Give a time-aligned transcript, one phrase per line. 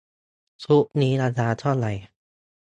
[0.63, 1.91] ชุดนี้ราคาเท่าไหร่